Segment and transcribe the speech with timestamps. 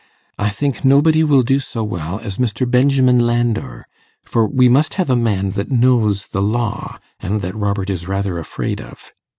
[0.39, 2.67] I think nobody will do so well as Mr.
[2.67, 3.85] Benjamin Landor,
[4.25, 8.39] for we must have a man that knows the law, and that Robert is rather
[8.39, 9.13] afraid of.